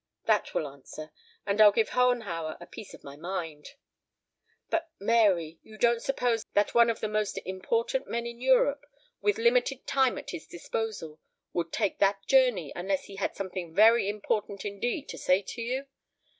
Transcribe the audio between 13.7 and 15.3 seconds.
very important indeed to